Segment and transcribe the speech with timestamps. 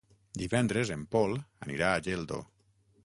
[0.43, 2.41] Divendres en Pol anirà a Geldo.